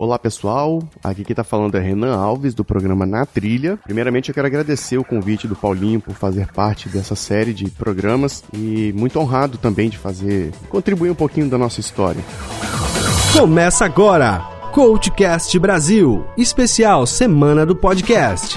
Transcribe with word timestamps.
Olá 0.00 0.16
pessoal, 0.16 0.80
aqui 1.02 1.24
quem 1.24 1.34
tá 1.34 1.42
falando 1.42 1.74
é 1.74 1.80
Renan 1.80 2.16
Alves 2.16 2.54
do 2.54 2.64
programa 2.64 3.04
Na 3.04 3.26
Trilha. 3.26 3.76
Primeiramente 3.82 4.28
eu 4.28 4.34
quero 4.34 4.46
agradecer 4.46 4.96
o 4.96 5.02
convite 5.02 5.48
do 5.48 5.56
Paulinho 5.56 6.00
por 6.00 6.14
fazer 6.14 6.46
parte 6.52 6.88
dessa 6.88 7.16
série 7.16 7.52
de 7.52 7.68
programas 7.68 8.44
e 8.54 8.94
muito 8.96 9.18
honrado 9.18 9.58
também 9.58 9.90
de 9.90 9.98
fazer, 9.98 10.52
contribuir 10.68 11.10
um 11.10 11.16
pouquinho 11.16 11.50
da 11.50 11.58
nossa 11.58 11.80
história. 11.80 12.22
Começa 13.32 13.84
agora, 13.84 14.38
Coachcast 14.72 15.58
Brasil, 15.58 16.24
especial 16.36 17.04
Semana 17.04 17.66
do 17.66 17.74
Podcast. 17.74 18.56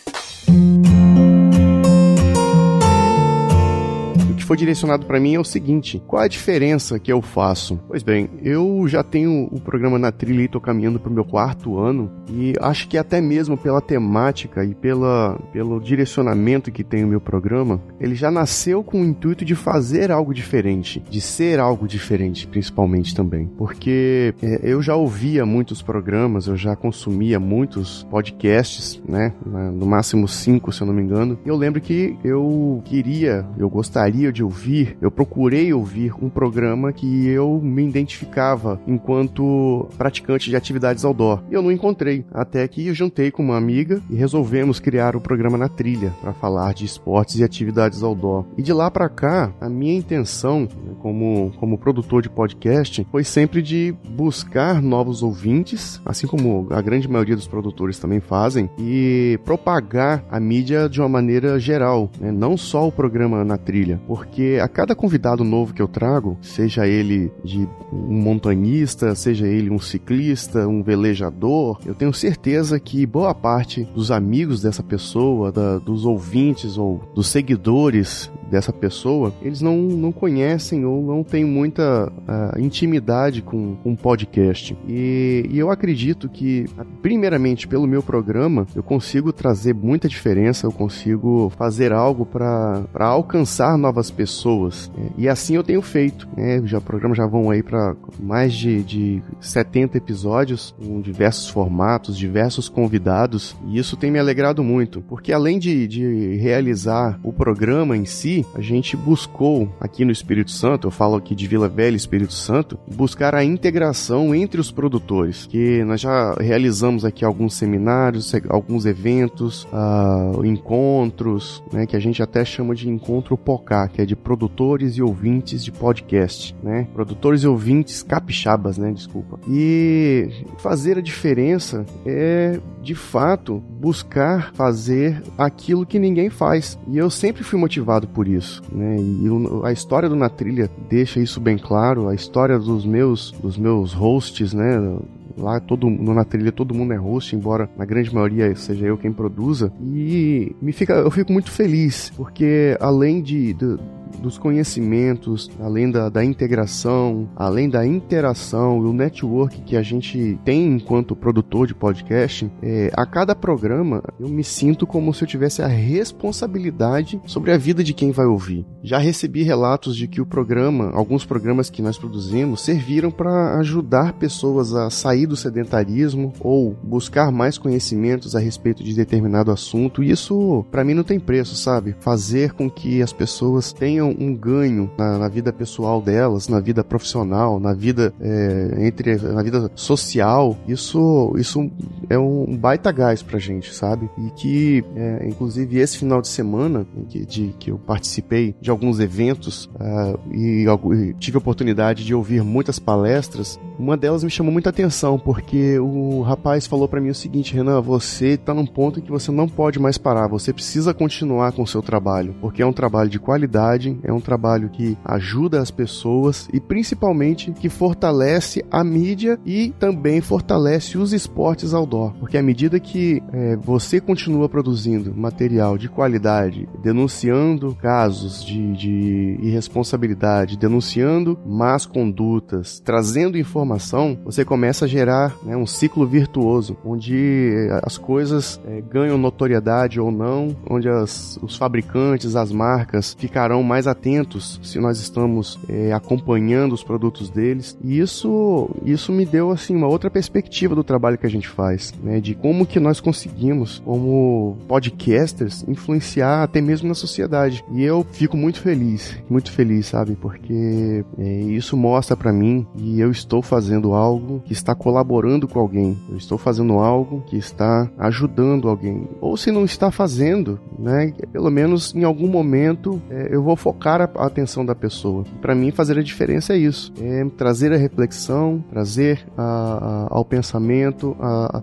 Foi 4.51 4.57
direcionado 4.57 5.05
para 5.05 5.17
mim 5.17 5.35
é 5.35 5.39
o 5.39 5.45
seguinte: 5.45 6.03
qual 6.05 6.21
a 6.21 6.27
diferença 6.27 6.99
que 6.99 7.09
eu 7.09 7.21
faço? 7.21 7.79
Pois 7.87 8.03
bem, 8.03 8.29
eu 8.43 8.85
já 8.85 9.01
tenho 9.01 9.47
o 9.49 9.61
programa 9.61 9.97
na 9.97 10.11
trilha 10.11 10.41
e 10.41 10.47
tô 10.49 10.59
caminhando 10.59 10.99
pro 10.99 11.09
meu 11.09 11.23
quarto 11.23 11.79
ano 11.79 12.11
e 12.29 12.53
acho 12.59 12.89
que 12.89 12.97
até 12.97 13.21
mesmo 13.21 13.55
pela 13.55 13.79
temática 13.79 14.65
e 14.65 14.75
pela, 14.75 15.39
pelo 15.53 15.79
direcionamento 15.79 16.69
que 16.69 16.83
tem 16.83 17.01
o 17.01 17.07
meu 17.07 17.21
programa, 17.21 17.81
ele 17.97 18.13
já 18.13 18.29
nasceu 18.29 18.83
com 18.83 19.01
o 19.01 19.05
intuito 19.05 19.45
de 19.45 19.55
fazer 19.55 20.11
algo 20.11 20.33
diferente, 20.33 21.01
de 21.09 21.21
ser 21.21 21.57
algo 21.57 21.87
diferente, 21.87 22.45
principalmente 22.45 23.15
também. 23.15 23.47
Porque 23.57 24.33
é, 24.43 24.59
eu 24.63 24.81
já 24.81 24.95
ouvia 24.95 25.45
muitos 25.45 25.81
programas, 25.81 26.47
eu 26.47 26.57
já 26.57 26.75
consumia 26.75 27.39
muitos 27.39 28.05
podcasts, 28.11 29.01
né? 29.07 29.31
No 29.45 29.85
máximo 29.85 30.27
cinco, 30.27 30.73
se 30.73 30.81
eu 30.81 30.87
não 30.87 30.93
me 30.93 31.01
engano. 31.01 31.39
Eu 31.45 31.55
lembro 31.55 31.79
que 31.79 32.17
eu 32.21 32.81
queria, 32.83 33.47
eu 33.57 33.69
gostaria 33.69 34.29
de 34.29 34.40
de 34.41 34.43
ouvir, 34.43 34.97
eu 34.99 35.11
procurei 35.11 35.71
ouvir 35.71 36.13
um 36.19 36.29
programa 36.29 36.91
que 36.91 37.27
eu 37.27 37.61
me 37.61 37.87
identificava 37.87 38.81
enquanto 38.87 39.87
praticante 39.97 40.49
de 40.49 40.55
atividades 40.55 41.05
outdoor. 41.05 41.43
E 41.49 41.53
eu 41.53 41.61
não 41.61 41.71
encontrei, 41.71 42.25
até 42.33 42.67
que 42.67 42.87
eu 42.87 42.93
juntei 42.93 43.29
com 43.29 43.43
uma 43.43 43.57
amiga 43.57 44.01
e 44.09 44.15
resolvemos 44.15 44.79
criar 44.79 45.15
o 45.15 45.21
programa 45.21 45.57
na 45.57 45.69
trilha 45.69 46.11
para 46.21 46.33
falar 46.33 46.73
de 46.73 46.85
esportes 46.85 47.37
e 47.37 47.43
atividades 47.43 48.01
outdoor. 48.01 48.45
E 48.57 48.63
de 48.63 48.73
lá 48.73 48.89
para 48.89 49.07
cá, 49.07 49.53
a 49.61 49.69
minha 49.69 49.95
intenção 49.95 50.61
né, 50.61 50.93
como, 50.99 51.53
como 51.59 51.77
produtor 51.77 52.23
de 52.23 52.29
podcast 52.29 53.05
foi 53.11 53.23
sempre 53.23 53.61
de 53.61 53.93
buscar 54.09 54.81
novos 54.81 55.21
ouvintes, 55.21 56.01
assim 56.03 56.25
como 56.25 56.67
a 56.71 56.81
grande 56.81 57.07
maioria 57.07 57.35
dos 57.35 57.47
produtores 57.47 57.99
também 57.99 58.19
fazem, 58.19 58.69
e 58.79 59.39
propagar 59.45 60.23
a 60.31 60.39
mídia 60.39 60.89
de 60.89 60.99
uma 60.99 61.09
maneira 61.09 61.59
geral, 61.59 62.09
né? 62.19 62.31
não 62.31 62.57
só 62.57 62.87
o 62.87 62.91
programa 62.91 63.43
na 63.43 63.57
trilha, 63.57 63.99
porque 64.07 64.30
porque 64.31 64.59
a 64.63 64.67
cada 64.69 64.95
convidado 64.95 65.43
novo 65.43 65.73
que 65.73 65.81
eu 65.81 65.89
trago, 65.89 66.37
seja 66.41 66.87
ele 66.87 67.29
de 67.43 67.67
um 67.91 68.21
montanhista, 68.21 69.13
seja 69.13 69.45
ele 69.45 69.69
um 69.69 69.77
ciclista, 69.77 70.65
um 70.65 70.81
velejador, 70.81 71.81
eu 71.85 71.93
tenho 71.93 72.13
certeza 72.13 72.79
que 72.79 73.05
boa 73.05 73.35
parte 73.35 73.83
dos 73.93 74.09
amigos 74.09 74.61
dessa 74.61 74.81
pessoa, 74.81 75.51
da, 75.51 75.79
dos 75.79 76.05
ouvintes 76.05 76.77
ou 76.77 77.01
dos 77.13 77.27
seguidores 77.27 78.31
dessa 78.51 78.73
pessoa, 78.73 79.33
eles 79.41 79.61
não, 79.61 79.77
não 79.77 80.11
conhecem 80.11 80.85
ou 80.85 81.01
não 81.01 81.23
têm 81.23 81.45
muita 81.45 82.11
uh, 82.11 82.59
intimidade 82.59 83.41
com 83.41 83.77
um 83.85 83.95
podcast. 83.95 84.77
E, 84.87 85.47
e, 85.49 85.57
eu 85.57 85.71
acredito 85.71 86.27
que, 86.27 86.65
primeiramente, 87.01 87.67
pelo 87.67 87.87
meu 87.87 88.03
programa, 88.03 88.67
eu 88.75 88.83
consigo 88.83 89.31
trazer 89.31 89.73
muita 89.73 90.09
diferença, 90.09 90.67
eu 90.67 90.71
consigo 90.71 91.51
fazer 91.57 91.93
algo 91.93 92.25
para 92.25 92.83
alcançar 92.99 93.77
novas 93.77 94.11
pessoas. 94.11 94.91
E 95.17 95.29
assim 95.29 95.55
eu 95.55 95.63
tenho 95.63 95.81
feito. 95.81 96.27
Né? 96.35 96.61
Já 96.65 96.81
programas 96.81 97.17
já 97.17 97.25
vão 97.25 97.49
aí 97.49 97.63
para 97.63 97.95
mais 98.19 98.53
de, 98.53 98.83
de 98.83 99.23
70 99.39 99.97
episódios, 99.97 100.75
com 100.77 100.99
diversos 100.99 101.47
formatos, 101.47 102.17
diversos 102.17 102.67
convidados, 102.67 103.55
e 103.67 103.77
isso 103.77 103.95
tem 103.95 104.11
me 104.11 104.19
alegrado 104.19 104.63
muito, 104.63 105.01
porque 105.01 105.31
além 105.31 105.57
de, 105.57 105.87
de 105.87 106.35
realizar 106.35 107.17
o 107.23 107.31
programa 107.31 107.95
em 107.95 108.05
si, 108.05 108.40
a 108.53 108.61
gente 108.61 108.95
buscou 108.95 109.69
aqui 109.79 110.05
no 110.05 110.11
Espírito 110.11 110.51
Santo, 110.51 110.87
eu 110.87 110.91
falo 110.91 111.15
aqui 111.15 111.35
de 111.35 111.47
Vila 111.47 111.67
Velha 111.67 111.95
Espírito 111.95 112.33
Santo, 112.33 112.77
buscar 112.95 113.35
a 113.35 113.43
integração 113.43 114.33
entre 114.33 114.59
os 114.59 114.71
produtores, 114.71 115.45
que 115.47 115.83
nós 115.83 116.01
já 116.01 116.33
realizamos 116.33 117.05
aqui 117.05 117.23
alguns 117.23 117.53
seminários, 117.55 118.33
alguns 118.49 118.85
eventos, 118.85 119.65
uh, 119.65 120.45
encontros, 120.45 121.63
né, 121.71 121.85
que 121.85 121.95
a 121.95 121.99
gente 121.99 122.21
até 122.21 122.43
chama 122.45 122.75
de 122.75 122.89
encontro 122.89 123.37
POCA, 123.37 123.87
que 123.87 124.01
é 124.01 124.05
de 124.05 124.15
produtores 124.15 124.95
e 124.97 125.01
ouvintes 125.01 125.63
de 125.63 125.71
podcast, 125.71 126.55
né, 126.63 126.87
produtores 126.93 127.43
e 127.43 127.47
ouvintes 127.47 128.03
capixabas, 128.03 128.77
né, 128.77 128.91
desculpa. 128.91 129.39
E 129.47 130.45
fazer 130.57 130.97
a 130.97 131.01
diferença 131.01 131.85
é, 132.05 132.59
de 132.81 132.95
fato, 132.95 133.61
buscar 133.79 134.53
fazer 134.53 135.21
aquilo 135.37 135.85
que 135.85 135.99
ninguém 135.99 136.29
faz. 136.29 136.77
E 136.87 136.97
eu 136.97 137.09
sempre 137.09 137.43
fui 137.43 137.59
motivado 137.59 138.07
por 138.07 138.27
isso, 138.27 138.30
né? 138.71 138.97
E 138.99 139.27
a 139.63 139.71
história 139.71 140.09
do 140.09 140.15
Na 140.15 140.29
Trilha 140.29 140.69
deixa 140.89 141.19
isso 141.19 141.39
bem 141.39 141.57
claro, 141.57 142.07
a 142.07 142.15
história 142.15 142.57
dos 142.57 142.85
meus 142.85 143.31
dos 143.31 143.57
meus 143.57 143.93
hosts, 143.93 144.53
né? 144.53 144.97
Lá 145.37 145.59
todo 145.59 145.89
no 145.89 146.13
na 146.13 146.25
trilha 146.25 146.51
todo 146.51 146.73
mundo 146.73 146.93
é 146.93 146.97
host, 146.97 147.35
embora 147.35 147.69
na 147.77 147.85
grande 147.85 148.13
maioria 148.13 148.53
seja 148.55 148.85
eu 148.85 148.97
quem 148.97 149.11
produza. 149.11 149.71
E 149.81 150.55
me 150.61 150.71
fica, 150.71 150.93
eu 150.93 151.09
fico 151.09 151.31
muito 151.31 151.49
feliz, 151.49 152.11
porque 152.15 152.77
além 152.79 153.21
de, 153.21 153.53
de 153.53 153.77
dos 154.21 154.37
conhecimentos, 154.37 155.49
além 155.59 155.89
da, 155.89 156.09
da 156.09 156.23
integração, 156.23 157.29
além 157.35 157.69
da 157.69 157.85
interação 157.85 158.77
e 158.83 158.87
o 158.87 158.93
network 158.93 159.61
que 159.61 159.75
a 159.75 159.81
gente 159.81 160.39
tem 160.45 160.67
enquanto 160.67 161.15
produtor 161.15 161.67
de 161.67 161.73
podcast, 161.73 162.49
é, 162.61 162.91
a 162.93 163.05
cada 163.05 163.35
programa 163.35 164.03
eu 164.19 164.29
me 164.29 164.43
sinto 164.43 164.85
como 164.85 165.13
se 165.13 165.23
eu 165.23 165.27
tivesse 165.27 165.61
a 165.61 165.67
responsabilidade 165.67 167.19
sobre 167.25 167.51
a 167.51 167.57
vida 167.57 167.83
de 167.83 167.93
quem 167.93 168.11
vai 168.11 168.25
ouvir. 168.25 168.65
Já 168.83 168.97
recebi 168.97 169.43
relatos 169.43 169.95
de 169.95 170.07
que 170.07 170.21
o 170.21 170.25
programa, 170.25 170.91
alguns 170.93 171.25
programas 171.25 171.69
que 171.69 171.81
nós 171.81 171.97
produzimos, 171.97 172.61
serviram 172.61 173.11
para 173.11 173.57
ajudar 173.59 174.13
pessoas 174.13 174.73
a 174.73 174.89
sair 174.89 175.25
do 175.25 175.35
sedentarismo 175.35 176.33
ou 176.39 176.75
buscar 176.83 177.31
mais 177.31 177.57
conhecimentos 177.57 178.35
a 178.35 178.39
respeito 178.39 178.83
de 178.83 178.93
determinado 178.93 179.51
assunto. 179.51 180.03
E 180.03 180.11
isso, 180.11 180.65
para 180.71 180.83
mim, 180.83 180.93
não 180.93 181.03
tem 181.03 181.19
preço, 181.19 181.55
sabe? 181.55 181.95
Fazer 181.99 182.53
com 182.53 182.69
que 182.69 183.01
as 183.01 183.13
pessoas 183.13 183.71
tenham 183.71 184.10
um 184.19 184.35
ganho 184.35 184.89
na, 184.97 185.17
na 185.17 185.27
vida 185.27 185.51
pessoal 185.51 186.01
delas, 186.01 186.47
na 186.47 186.59
vida 186.59 186.83
profissional, 186.83 187.59
na 187.59 187.73
vida 187.73 188.13
é, 188.19 188.85
entre 188.87 189.15
na 189.17 189.43
vida 189.43 189.71
social, 189.75 190.57
isso 190.67 191.33
isso 191.37 191.69
é 192.09 192.17
um 192.17 192.57
baita 192.57 192.91
gás 192.91 193.21
pra 193.21 193.39
gente, 193.39 193.73
sabe? 193.73 194.09
E 194.17 194.29
que, 194.31 194.83
é, 194.95 195.27
inclusive, 195.27 195.77
esse 195.77 195.97
final 195.97 196.21
de 196.21 196.27
semana 196.27 196.85
que, 197.09 197.25
de, 197.25 197.55
que 197.59 197.71
eu 197.71 197.77
participei 197.77 198.55
de 198.61 198.69
alguns 198.69 198.99
eventos 198.99 199.65
uh, 199.75 200.19
e, 200.33 200.65
e 200.65 201.13
tive 201.15 201.37
a 201.37 201.39
oportunidade 201.39 202.03
de 202.05 202.13
ouvir 202.13 202.43
muitas 202.43 202.79
palestras, 202.79 203.59
uma 203.81 203.97
delas 203.97 204.23
me 204.23 204.29
chamou 204.29 204.53
muita 204.53 204.69
atenção, 204.69 205.17
porque 205.17 205.79
o 205.79 206.21
rapaz 206.21 206.67
falou 206.67 206.87
para 206.87 207.01
mim 207.01 207.09
o 207.09 207.15
seguinte, 207.15 207.55
Renan, 207.55 207.81
você 207.81 208.37
tá 208.37 208.53
num 208.53 208.65
ponto 208.65 208.99
em 208.99 209.01
que 209.01 209.11
você 209.11 209.31
não 209.31 209.47
pode 209.47 209.79
mais 209.79 209.97
parar, 209.97 210.27
você 210.27 210.53
precisa 210.53 210.93
continuar 210.93 211.51
com 211.51 211.63
o 211.63 211.67
seu 211.67 211.81
trabalho, 211.81 212.35
porque 212.39 212.61
é 212.61 212.65
um 212.65 212.73
trabalho 212.73 213.09
de 213.09 213.19
qualidade, 213.19 213.97
é 214.03 214.13
um 214.13 214.21
trabalho 214.21 214.69
que 214.69 214.95
ajuda 215.03 215.59
as 215.59 215.71
pessoas 215.71 216.47
e 216.53 216.59
principalmente 216.59 217.51
que 217.51 217.69
fortalece 217.69 218.63
a 218.69 218.83
mídia 218.83 219.39
e 219.45 219.73
também 219.79 220.21
fortalece 220.21 220.97
os 220.97 221.11
esportes 221.11 221.73
outdoor. 221.73 222.13
Porque 222.19 222.37
à 222.37 222.43
medida 222.43 222.79
que 222.79 223.21
é, 223.33 223.55
você 223.55 223.99
continua 223.99 224.47
produzindo 224.47 225.15
material 225.15 225.77
de 225.77 225.89
qualidade, 225.89 226.69
denunciando 226.83 227.75
casos 227.75 228.45
de, 228.45 228.73
de 228.73 229.39
irresponsabilidade, 229.41 230.57
denunciando 230.57 231.39
más 231.45 231.85
condutas, 231.85 232.79
trazendo 232.79 233.37
informação, 233.71 234.17
você 234.23 234.45
começa 234.45 234.85
a 234.85 234.87
gerar 234.87 235.35
né, 235.43 235.55
um 235.57 235.65
ciclo 235.65 236.05
virtuoso, 236.05 236.77
onde 236.85 237.67
as 237.83 237.97
coisas 237.97 238.59
é, 238.65 238.81
ganham 238.81 239.17
notoriedade 239.17 239.99
ou 239.99 240.11
não, 240.11 240.55
onde 240.69 240.87
as, 240.87 241.37
os 241.41 241.55
fabricantes, 241.55 242.35
as 242.35 242.51
marcas 242.51 243.15
ficarão 243.17 243.61
mais 243.63 243.81
mais 243.81 243.87
atentos 243.87 244.59
se 244.61 244.79
nós 244.79 244.99
estamos 244.99 245.59
é, 245.67 245.91
acompanhando 245.91 246.73
os 246.73 246.83
produtos 246.83 247.29
deles. 247.29 247.75
E 247.83 247.99
isso, 247.99 248.69
isso 248.85 249.11
me 249.11 249.25
deu 249.25 249.49
assim 249.49 249.75
uma 249.75 249.87
outra 249.87 250.09
perspectiva 250.09 250.75
do 250.75 250.83
trabalho 250.83 251.17
que 251.17 251.25
a 251.25 251.29
gente 251.29 251.47
faz, 251.47 251.93
né? 252.03 252.19
De 252.19 252.35
como 252.35 252.65
que 252.65 252.79
nós 252.79 252.99
conseguimos, 252.99 253.81
como 253.83 254.57
podcasters, 254.67 255.65
influenciar 255.67 256.43
até 256.43 256.61
mesmo 256.61 256.87
na 256.87 256.93
sociedade. 256.93 257.63
E 257.71 257.83
eu 257.83 258.05
fico 258.11 258.37
muito 258.37 258.59
feliz, 258.59 259.17
muito 259.27 259.51
feliz, 259.51 259.87
sabe? 259.87 260.15
Porque 260.15 261.03
é, 261.17 261.41
isso 261.41 261.75
mostra 261.75 262.15
para 262.15 262.31
mim 262.31 262.67
e 262.77 262.99
eu 262.99 263.09
estou 263.09 263.41
fazendo 263.41 263.60
fazendo 263.61 263.93
algo 263.93 264.41
que 264.43 264.53
está 264.53 264.73
colaborando 264.73 265.47
com 265.47 265.59
alguém, 265.59 265.95
eu 266.09 266.17
estou 266.17 266.35
fazendo 266.35 266.79
algo 266.79 267.23
que 267.27 267.37
está 267.37 267.87
ajudando 267.99 268.67
alguém. 268.67 269.07
Ou 269.21 269.37
se 269.37 269.51
não 269.51 269.63
está 269.63 269.91
fazendo, 269.91 270.59
né, 270.79 271.13
pelo 271.31 271.51
menos 271.51 271.93
em 271.93 272.03
algum 272.03 272.27
momento 272.27 272.99
é, 273.07 273.29
eu 273.31 273.43
vou 273.43 273.55
focar 273.55 274.01
a, 274.01 274.09
a 274.15 274.25
atenção 274.25 274.65
da 274.65 274.73
pessoa. 274.73 275.23
Para 275.39 275.53
mim, 275.53 275.69
fazer 275.69 275.99
a 275.99 276.01
diferença 276.01 276.53
é 276.53 276.57
isso: 276.57 276.91
é 276.99 277.23
trazer 277.37 277.71
a 277.71 277.77
reflexão, 277.77 278.63
trazer 278.71 279.27
a, 279.37 279.43
a, 279.43 280.07
ao 280.09 280.25
pensamento 280.25 281.15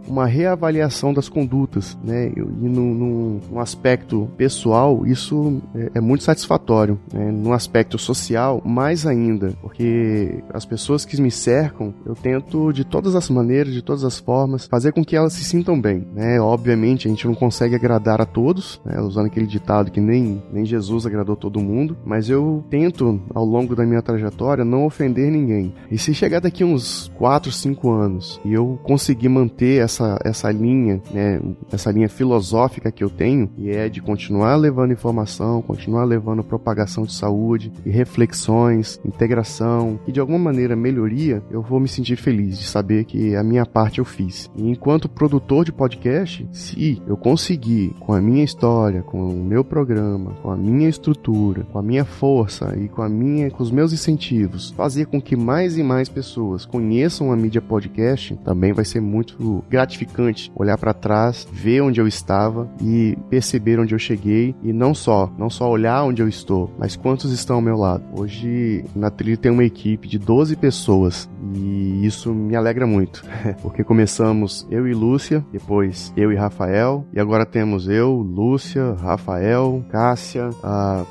uma 0.06 0.26
reavaliação 0.26 1.12
das 1.12 1.28
condutas, 1.28 1.98
né, 2.04 2.30
e 2.36 2.40
no 2.40 3.58
aspecto 3.58 4.28
pessoal, 4.36 5.04
isso 5.04 5.60
é, 5.74 5.90
é 5.96 6.00
muito 6.00 6.22
satisfatório. 6.22 6.96
Né, 7.12 7.32
no 7.32 7.52
aspecto 7.52 7.98
social, 7.98 8.62
mais 8.64 9.04
ainda, 9.04 9.52
porque 9.60 10.44
as 10.54 10.64
pessoas 10.64 11.04
que 11.04 11.20
me 11.20 11.30
cercam, 11.30 11.77
eu 12.04 12.14
tento 12.14 12.72
de 12.72 12.84
todas 12.84 13.14
as 13.14 13.28
maneiras, 13.30 13.72
de 13.72 13.82
todas 13.82 14.04
as 14.04 14.18
formas, 14.18 14.66
fazer 14.66 14.92
com 14.92 15.04
que 15.04 15.16
elas 15.16 15.32
se 15.32 15.44
sintam 15.44 15.80
bem. 15.80 16.06
Né? 16.14 16.40
Obviamente, 16.40 17.06
a 17.06 17.10
gente 17.10 17.26
não 17.26 17.34
consegue 17.34 17.74
agradar 17.74 18.20
a 18.20 18.26
todos, 18.26 18.80
né? 18.84 19.00
usando 19.00 19.26
aquele 19.26 19.46
ditado 19.46 19.90
que 19.90 20.00
nem, 20.00 20.42
nem 20.52 20.64
Jesus 20.64 21.06
agradou 21.06 21.36
todo 21.36 21.60
mundo, 21.60 21.96
mas 22.04 22.28
eu 22.28 22.64
tento, 22.70 23.20
ao 23.34 23.44
longo 23.44 23.74
da 23.74 23.84
minha 23.84 24.02
trajetória, 24.02 24.64
não 24.64 24.84
ofender 24.84 25.30
ninguém. 25.30 25.74
E 25.90 25.98
se 25.98 26.14
chegar 26.14 26.40
daqui 26.40 26.64
uns 26.64 27.10
4, 27.16 27.50
5 27.50 27.90
anos 27.90 28.40
e 28.44 28.52
eu 28.52 28.78
conseguir 28.82 29.28
manter 29.28 29.82
essa, 29.82 30.18
essa 30.24 30.50
linha, 30.50 31.00
né, 31.12 31.40
essa 31.72 31.90
linha 31.90 32.08
filosófica 32.08 32.90
que 32.90 33.04
eu 33.04 33.10
tenho, 33.10 33.50
e 33.56 33.70
é 33.70 33.88
de 33.88 34.00
continuar 34.00 34.56
levando 34.56 34.92
informação, 34.92 35.62
continuar 35.62 36.04
levando 36.04 36.42
propagação 36.42 37.04
de 37.04 37.12
saúde 37.12 37.72
e 37.84 37.90
reflexões, 37.90 39.00
integração 39.04 39.98
e 40.06 40.12
de 40.12 40.20
alguma 40.20 40.38
maneira 40.38 40.76
melhoria, 40.76 41.42
eu 41.50 41.62
vou 41.68 41.78
me 41.78 41.88
sentir 41.88 42.16
feliz 42.16 42.58
de 42.58 42.66
saber 42.66 43.04
que 43.04 43.36
a 43.36 43.42
minha 43.42 43.66
parte 43.66 43.98
eu 43.98 44.04
fiz. 44.04 44.50
E 44.56 44.68
enquanto 44.68 45.08
produtor 45.08 45.64
de 45.64 45.72
podcast, 45.72 46.48
se 46.52 47.02
eu 47.06 47.16
conseguir 47.16 47.94
com 48.00 48.12
a 48.12 48.20
minha 48.20 48.44
história, 48.44 49.02
com 49.02 49.28
o 49.28 49.44
meu 49.44 49.62
programa, 49.62 50.32
com 50.42 50.50
a 50.50 50.56
minha 50.56 50.88
estrutura, 50.88 51.64
com 51.64 51.78
a 51.78 51.82
minha 51.82 52.04
força 52.04 52.74
e 52.76 52.88
com 52.88 53.02
a 53.02 53.08
minha 53.08 53.50
com 53.50 53.62
os 53.62 53.70
meus 53.70 53.92
incentivos, 53.92 54.70
fazer 54.70 55.06
com 55.06 55.20
que 55.20 55.36
mais 55.36 55.76
e 55.76 55.82
mais 55.82 56.08
pessoas 56.08 56.64
conheçam 56.64 57.32
a 57.32 57.36
mídia 57.36 57.60
podcast, 57.60 58.36
também 58.44 58.72
vai 58.72 58.84
ser 58.84 59.00
muito 59.00 59.62
gratificante 59.68 60.50
olhar 60.54 60.78
para 60.78 60.94
trás, 60.94 61.46
ver 61.52 61.82
onde 61.82 62.00
eu 62.00 62.06
estava 62.06 62.70
e 62.80 63.16
perceber 63.28 63.78
onde 63.78 63.94
eu 63.94 63.98
cheguei 63.98 64.54
e 64.62 64.72
não 64.72 64.94
só, 64.94 65.30
não 65.38 65.50
só 65.50 65.68
olhar 65.68 66.04
onde 66.04 66.22
eu 66.22 66.28
estou, 66.28 66.70
mas 66.78 66.96
quantos 66.96 67.32
estão 67.32 67.56
ao 67.56 67.62
meu 67.62 67.76
lado. 67.76 68.04
Hoje 68.18 68.84
na 68.94 69.10
trilha 69.10 69.36
tem 69.36 69.52
uma 69.52 69.64
equipe 69.64 70.08
de 70.08 70.18
12 70.18 70.56
pessoas 70.56 71.28
e 71.54 72.04
isso 72.06 72.32
me 72.34 72.56
alegra 72.56 72.86
muito, 72.86 73.24
porque 73.62 73.84
começamos 73.84 74.66
eu 74.70 74.86
e 74.86 74.94
Lúcia, 74.94 75.44
depois 75.52 76.12
eu 76.16 76.32
e 76.32 76.36
Rafael, 76.36 77.04
e 77.12 77.20
agora 77.20 77.46
temos 77.46 77.88
eu, 77.88 78.14
Lúcia, 78.14 78.94
Rafael, 78.94 79.84
Cássia, 79.90 80.50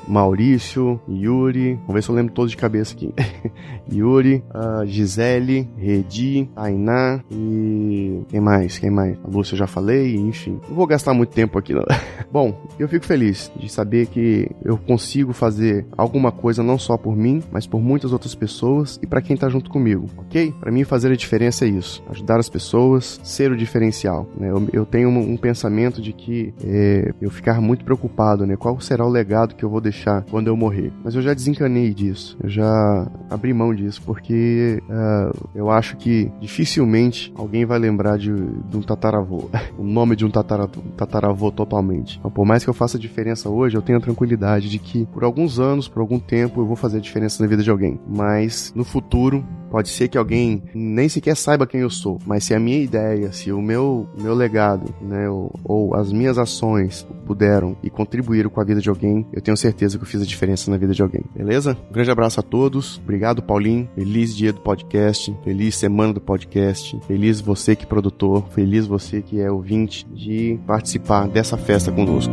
Maurício, 0.06 1.00
Yuri, 1.08 1.74
vamos 1.74 1.94
ver 1.94 2.02
se 2.02 2.08
eu 2.08 2.14
lembro 2.14 2.32
todos 2.32 2.50
de 2.50 2.56
cabeça 2.56 2.94
aqui. 2.94 3.12
Yuri, 3.92 4.42
Gisele, 4.86 5.68
Redi, 5.76 6.50
Tainá 6.54 7.20
e 7.30 8.22
quem 8.28 8.40
mais? 8.40 8.78
Quem 8.78 8.90
mais? 8.90 9.16
A 9.24 9.28
Lúcia 9.28 9.54
eu 9.54 9.58
já 9.58 9.66
falei, 9.66 10.16
enfim. 10.16 10.60
Não 10.68 10.76
vou 10.76 10.86
gastar 10.86 11.14
muito 11.14 11.30
tempo 11.30 11.58
aqui 11.58 11.72
não. 11.72 11.84
Bom, 12.30 12.54
eu 12.78 12.88
fico 12.88 13.04
feliz 13.04 13.50
de 13.56 13.68
saber 13.68 14.06
que 14.06 14.50
eu 14.64 14.76
consigo 14.76 15.32
fazer 15.32 15.86
alguma 15.96 16.30
coisa 16.30 16.62
não 16.62 16.78
só 16.78 16.96
por 16.96 17.16
mim, 17.16 17.42
mas 17.50 17.66
por 17.66 17.80
muitas 17.80 18.12
outras 18.12 18.34
pessoas 18.34 18.98
e 19.02 19.06
para 19.06 19.22
quem 19.22 19.36
tá 19.36 19.48
junto 19.48 19.70
comigo, 19.70 20.06
ok? 20.28 20.54
Para 20.60 20.70
mim 20.70 20.84
fazer 20.84 21.10
a 21.10 21.16
diferença 21.16 21.64
é 21.64 21.68
isso, 21.68 22.02
ajudar 22.10 22.38
as 22.38 22.48
pessoas, 22.48 23.18
ser 23.24 23.50
o 23.50 23.56
diferencial. 23.56 24.28
Né? 24.36 24.50
Eu, 24.50 24.68
eu, 24.72 24.86
tenho 24.86 25.08
um, 25.08 25.32
um, 25.32 25.36
pensamento 25.36 26.00
de 26.00 26.12
que 26.12 26.54
é, 26.62 27.12
eu 27.20 27.30
ficar 27.30 27.60
muito 27.60 27.84
preocupado, 27.84 28.46
né? 28.46 28.56
Qual 28.56 28.78
será 28.80 29.04
o 29.04 29.08
legado 29.08 29.54
que 29.54 29.64
eu 29.64 29.70
vou 29.70 29.80
deixar 29.80 30.24
quando 30.30 30.48
eu 30.48 30.56
morrer? 30.56 30.92
Mas 31.02 31.14
eu 31.14 31.22
já 31.22 31.32
desencanei 31.32 31.92
disso, 31.94 32.36
eu 32.42 32.48
já 32.48 33.10
abri 33.30 33.52
mão 33.52 33.74
disso 33.74 34.02
porque 34.04 34.82
uh, 34.88 35.48
eu 35.54 35.70
acho 35.70 35.96
que 35.96 36.30
dificilmente 36.40 37.32
alguém 37.34 37.64
vai 37.64 37.78
lembrar 37.78 38.18
de, 38.18 38.32
de 38.32 38.76
um 38.76 38.82
tataravô, 38.82 39.48
o 39.78 39.82
nome 39.82 40.14
de 40.14 40.24
um 40.24 40.30
tataravô, 40.30 40.80
tataravô 40.96 41.50
totalmente. 41.50 42.18
Então, 42.18 42.30
por 42.30 42.44
mais 42.44 42.62
que 42.62 42.70
eu 42.70 42.74
faça 42.74 42.98
diferença 42.98 43.48
hoje, 43.48 43.76
eu 43.76 43.82
tenho 43.82 43.98
a 43.98 44.00
tranquilidade 44.00 44.68
de 44.68 44.78
que 44.78 45.06
por 45.06 45.24
alguns 45.24 45.58
anos, 45.58 45.88
por 45.88 46.00
algum 46.00 46.18
tempo, 46.18 46.60
eu 46.60 46.66
vou 46.66 46.76
fazer 46.76 46.98
a 46.98 47.00
diferença 47.00 47.42
na 47.42 47.48
vida 47.48 47.62
de 47.62 47.70
alguém. 47.70 47.98
Mas 48.06 48.72
no 48.74 48.84
futuro, 48.84 49.44
pode 49.70 49.88
ser 49.88 50.08
que 50.08 50.18
alguém 50.18 50.62
nem 50.74 51.08
sequer 51.08 51.36
saiba 51.36 51.66
quem 51.66 51.80
eu 51.80 51.90
sou, 51.90 52.18
mas 52.26 52.44
se 52.44 52.54
a 52.54 52.60
minha 52.60 52.78
ideia, 52.78 53.32
se 53.32 53.52
o 53.52 53.60
meu, 53.60 54.08
meu 54.20 54.34
legado, 54.34 54.94
né, 55.00 55.28
ou, 55.28 55.54
ou, 55.64 55.94
as 55.94 56.12
minhas 56.12 56.38
ações 56.38 57.06
puderam 57.26 57.76
e 57.82 57.90
contribuíram 57.90 58.50
com 58.50 58.60
a 58.60 58.64
vida 58.64 58.80
de 58.80 58.88
alguém, 58.88 59.26
eu 59.32 59.40
tenho 59.40 59.56
certeza 59.56 59.98
que 59.98 60.04
eu 60.04 60.08
fiz 60.08 60.22
a 60.22 60.26
diferença 60.26 60.70
na 60.70 60.76
vida 60.76 60.94
de 60.94 61.02
alguém. 61.02 61.22
Beleza? 61.34 61.76
Um 61.88 61.92
grande 61.92 62.10
abraço 62.10 62.40
a 62.40 62.42
todos. 62.42 62.98
Obrigado, 63.02 63.42
Paulinho. 63.42 63.88
Feliz 63.94 64.34
dia 64.36 64.52
do 64.52 64.60
podcast. 64.60 65.34
Feliz 65.44 65.76
semana 65.76 66.12
do 66.12 66.20
podcast. 66.20 66.98
Feliz 67.06 67.40
você 67.40 67.76
que 67.76 67.84
é 67.84 67.86
produtor. 67.86 68.48
Feliz 68.50 68.86
você 68.86 69.22
que 69.22 69.40
é 69.40 69.50
ouvinte 69.50 70.06
de 70.12 70.58
participar 70.66 71.28
dessa 71.28 71.56
festa 71.56 71.92
conosco. 71.92 72.32